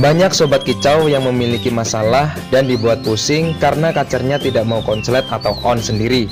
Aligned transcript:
Banyak 0.00 0.32
sobat 0.32 0.64
kicau 0.64 1.12
yang 1.12 1.28
memiliki 1.28 1.68
masalah 1.68 2.32
dan 2.48 2.64
dibuat 2.64 3.04
pusing 3.04 3.52
karena 3.60 3.92
kacernya 3.92 4.40
tidak 4.40 4.64
mau 4.64 4.80
konslet 4.80 5.28
atau 5.28 5.52
on 5.60 5.76
sendiri. 5.76 6.24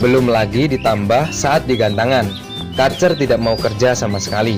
Belum 0.00 0.24
lagi 0.24 0.64
ditambah 0.72 1.28
saat 1.28 1.68
digantangan, 1.68 2.32
kacer 2.80 3.12
tidak 3.12 3.44
mau 3.44 3.60
kerja 3.60 3.92
sama 3.92 4.16
sekali. 4.16 4.56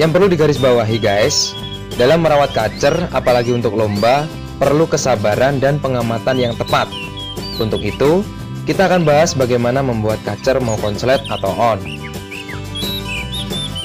Yang 0.00 0.10
perlu 0.16 0.26
digarisbawahi 0.32 0.96
guys, 0.96 1.52
dalam 2.00 2.24
merawat 2.24 2.56
kacer 2.56 2.96
apalagi 3.12 3.52
untuk 3.52 3.76
lomba, 3.76 4.24
perlu 4.56 4.88
kesabaran 4.88 5.60
dan 5.60 5.76
pengamatan 5.76 6.40
yang 6.40 6.56
tepat. 6.56 6.88
Untuk 7.60 7.84
itu, 7.84 8.24
kita 8.64 8.88
akan 8.88 9.04
bahas 9.04 9.36
bagaimana 9.36 9.84
membuat 9.84 10.16
kacer 10.24 10.64
mau 10.64 10.80
konslet 10.80 11.20
atau 11.28 11.52
on. 11.60 11.84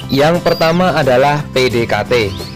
Yang 0.08 0.40
pertama 0.40 0.96
adalah 0.96 1.44
PDKT. 1.52 2.53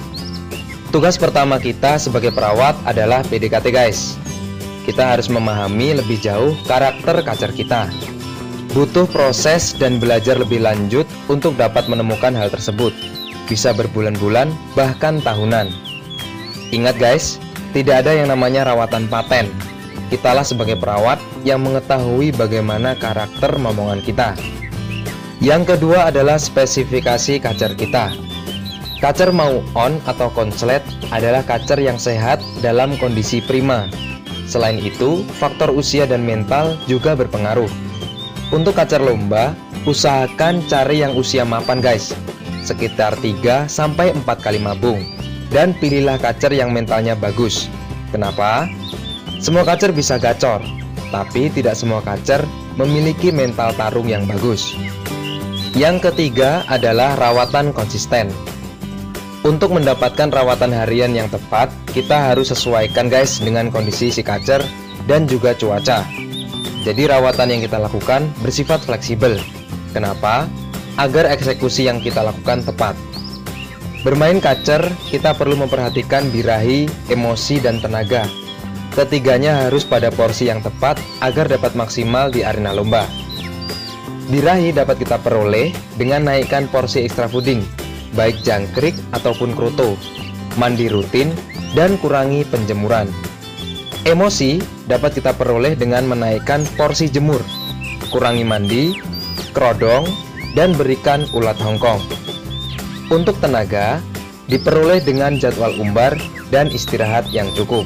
Tugas 0.88 1.20
pertama 1.20 1.60
kita 1.60 2.00
sebagai 2.00 2.32
perawat 2.32 2.72
adalah 2.88 3.20
PDKT 3.20 3.68
guys. 3.68 4.16
Kita 4.88 5.04
harus 5.04 5.28
memahami 5.28 6.00
lebih 6.00 6.16
jauh 6.16 6.56
karakter 6.64 7.20
kacer 7.20 7.52
kita. 7.52 7.92
Butuh 8.72 9.04
proses 9.12 9.76
dan 9.76 10.00
belajar 10.00 10.40
lebih 10.40 10.64
lanjut 10.64 11.04
untuk 11.28 11.60
dapat 11.60 11.92
menemukan 11.92 12.32
hal 12.32 12.48
tersebut. 12.48 12.96
Bisa 13.52 13.76
berbulan-bulan 13.76 14.48
bahkan 14.72 15.20
tahunan. 15.20 15.68
Ingat 16.72 16.96
guys, 16.96 17.36
tidak 17.76 18.08
ada 18.08 18.16
yang 18.16 18.32
namanya 18.32 18.64
rawatan 18.72 19.12
paten. 19.12 19.52
Kitalah 20.08 20.44
sebagai 20.44 20.80
perawat 20.80 21.20
yang 21.44 21.60
mengetahui 21.68 22.32
bagaimana 22.32 22.96
karakter 22.96 23.60
momongan 23.60 24.00
kita. 24.00 24.32
Yang 25.44 25.76
kedua 25.76 26.08
adalah 26.08 26.40
spesifikasi 26.40 27.44
kacer 27.44 27.76
kita 27.76 28.27
Kacer 28.98 29.30
mau 29.30 29.62
on 29.78 30.02
atau 30.10 30.26
konslet 30.34 30.82
adalah 31.14 31.46
kacer 31.46 31.78
yang 31.78 31.94
sehat 32.02 32.42
dalam 32.58 32.98
kondisi 32.98 33.38
prima. 33.38 33.86
Selain 34.50 34.74
itu, 34.74 35.22
faktor 35.38 35.70
usia 35.70 36.02
dan 36.02 36.26
mental 36.26 36.74
juga 36.90 37.14
berpengaruh. 37.14 37.70
Untuk 38.50 38.74
kacer 38.74 38.98
lomba, 38.98 39.54
usahakan 39.86 40.66
cari 40.66 41.06
yang 41.06 41.14
usia 41.14 41.46
mapan 41.46 41.78
guys, 41.78 42.10
sekitar 42.66 43.14
3 43.22 43.70
sampai 43.70 44.10
4 44.10 44.26
kali 44.42 44.58
mabung. 44.58 44.98
Dan 45.48 45.78
pilihlah 45.78 46.18
kacer 46.18 46.50
yang 46.50 46.74
mentalnya 46.74 47.14
bagus. 47.14 47.70
Kenapa? 48.10 48.66
Semua 49.38 49.62
kacer 49.62 49.94
bisa 49.94 50.18
gacor, 50.18 50.58
tapi 51.14 51.54
tidak 51.54 51.78
semua 51.78 52.02
kacer 52.02 52.42
memiliki 52.74 53.30
mental 53.30 53.70
tarung 53.78 54.10
yang 54.10 54.26
bagus. 54.26 54.74
Yang 55.78 56.10
ketiga 56.10 56.66
adalah 56.66 57.14
rawatan 57.14 57.70
konsisten. 57.70 58.34
Untuk 59.48 59.72
mendapatkan 59.72 60.28
rawatan 60.28 60.76
harian 60.76 61.16
yang 61.16 61.32
tepat, 61.32 61.72
kita 61.96 62.20
harus 62.20 62.52
sesuaikan 62.52 63.08
guys 63.08 63.40
dengan 63.40 63.72
kondisi 63.72 64.12
si 64.12 64.20
kacer 64.20 64.60
dan 65.08 65.24
juga 65.24 65.56
cuaca. 65.56 66.04
Jadi 66.84 67.08
rawatan 67.08 67.56
yang 67.56 67.64
kita 67.64 67.80
lakukan 67.80 68.28
bersifat 68.44 68.84
fleksibel. 68.84 69.40
Kenapa? 69.96 70.44
Agar 71.00 71.32
eksekusi 71.32 71.88
yang 71.88 71.96
kita 72.04 72.20
lakukan 72.28 72.60
tepat. 72.60 72.92
Bermain 74.04 74.36
kacer, 74.36 74.84
kita 75.08 75.32
perlu 75.32 75.56
memperhatikan 75.56 76.28
birahi, 76.28 76.84
emosi, 77.08 77.64
dan 77.64 77.80
tenaga. 77.80 78.28
Ketiganya 78.92 79.64
harus 79.64 79.80
pada 79.88 80.12
porsi 80.12 80.52
yang 80.52 80.60
tepat 80.60 81.00
agar 81.24 81.48
dapat 81.48 81.72
maksimal 81.72 82.28
di 82.28 82.44
arena 82.44 82.76
lomba. 82.76 83.08
Birahi 84.28 84.76
dapat 84.76 85.00
kita 85.00 85.16
peroleh 85.16 85.72
dengan 85.96 86.28
naikkan 86.28 86.68
porsi 86.68 87.00
extra 87.00 87.32
fooding 87.32 87.87
baik 88.14 88.40
jangkrik 88.46 88.96
ataupun 89.12 89.52
kroto, 89.52 89.98
mandi 90.56 90.88
rutin, 90.88 91.34
dan 91.76 92.00
kurangi 92.00 92.46
penjemuran. 92.48 93.10
Emosi 94.08 94.62
dapat 94.88 95.20
kita 95.20 95.36
peroleh 95.36 95.76
dengan 95.76 96.08
menaikkan 96.08 96.64
porsi 96.78 97.10
jemur, 97.12 97.42
kurangi 98.08 98.46
mandi, 98.46 98.96
kerodong, 99.52 100.08
dan 100.56 100.72
berikan 100.72 101.28
ulat 101.36 101.58
hongkong. 101.60 102.00
Untuk 103.12 103.36
tenaga, 103.42 104.00
diperoleh 104.48 105.04
dengan 105.04 105.36
jadwal 105.36 105.76
umbar 105.76 106.16
dan 106.48 106.72
istirahat 106.72 107.28
yang 107.34 107.48
cukup. 107.52 107.84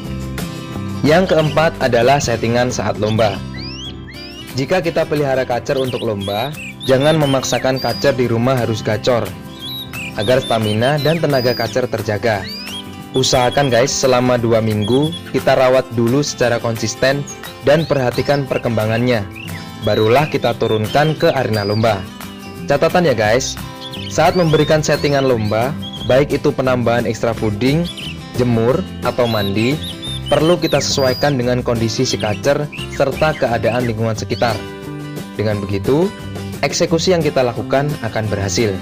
Yang 1.02 1.34
keempat 1.34 1.74
adalah 1.82 2.22
settingan 2.22 2.70
saat 2.70 3.02
lomba. 3.02 3.34
Jika 4.54 4.78
kita 4.78 5.02
pelihara 5.08 5.42
kacer 5.42 5.74
untuk 5.74 6.06
lomba, 6.06 6.54
jangan 6.86 7.18
memaksakan 7.18 7.82
kacer 7.82 8.14
di 8.14 8.30
rumah 8.30 8.54
harus 8.54 8.78
gacor 8.84 9.26
agar 10.16 10.42
stamina 10.44 11.00
dan 11.00 11.18
tenaga 11.18 11.56
kacer 11.56 11.88
terjaga. 11.88 12.44
Usahakan 13.12 13.68
guys 13.68 13.92
selama 13.92 14.40
dua 14.40 14.64
minggu 14.64 15.12
kita 15.36 15.52
rawat 15.52 15.84
dulu 15.92 16.24
secara 16.24 16.56
konsisten 16.56 17.20
dan 17.68 17.84
perhatikan 17.84 18.48
perkembangannya. 18.48 19.24
Barulah 19.84 20.30
kita 20.32 20.56
turunkan 20.56 21.18
ke 21.18 21.28
arena 21.28 21.66
lomba. 21.66 22.00
Catatan 22.70 23.04
ya 23.04 23.12
guys, 23.12 23.58
saat 24.08 24.38
memberikan 24.38 24.80
settingan 24.80 25.26
lomba, 25.28 25.74
baik 26.06 26.32
itu 26.40 26.54
penambahan 26.54 27.04
extra 27.04 27.36
fooding, 27.36 27.84
jemur, 28.38 28.80
atau 29.02 29.26
mandi, 29.28 29.76
perlu 30.32 30.56
kita 30.56 30.80
sesuaikan 30.80 31.36
dengan 31.36 31.60
kondisi 31.60 32.08
si 32.08 32.16
kacer 32.16 32.64
serta 32.94 33.36
keadaan 33.36 33.84
lingkungan 33.84 34.16
sekitar. 34.16 34.56
Dengan 35.36 35.60
begitu, 35.60 36.08
eksekusi 36.64 37.12
yang 37.12 37.20
kita 37.20 37.44
lakukan 37.44 37.90
akan 38.00 38.24
berhasil. 38.30 38.72